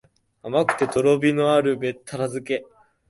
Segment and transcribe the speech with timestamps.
[0.41, 2.65] 甘くてとろみのあるべったら漬け